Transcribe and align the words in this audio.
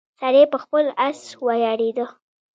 سړی 0.19 0.43
په 0.51 0.57
خپل 0.63 0.85
اس 1.07 1.19
ویاړیده. 1.45 2.05